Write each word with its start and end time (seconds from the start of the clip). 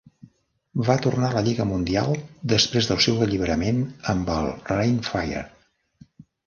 Va 0.87 0.95
tornar 1.05 1.29
a 1.31 1.35
la 1.35 1.43
Lliga 1.49 1.67
Mundial 1.73 2.09
després 2.55 2.91
del 2.93 3.03
seu 3.07 3.23
alliberament 3.27 3.85
amb 4.17 4.35
el 4.39 4.53
Rhein 4.73 5.01
Fire. 5.13 5.49